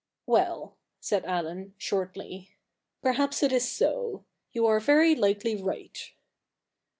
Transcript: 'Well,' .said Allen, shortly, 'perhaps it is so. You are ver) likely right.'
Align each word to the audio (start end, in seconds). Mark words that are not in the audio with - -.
'Well,' 0.25 0.75
.said 0.99 1.25
Allen, 1.25 1.75
shortly, 1.77 2.55
'perhaps 3.03 3.43
it 3.43 3.51
is 3.51 3.69
so. 3.69 4.25
You 4.51 4.65
are 4.65 4.79
ver) 4.79 5.13
likely 5.13 5.55
right.' 5.61 6.11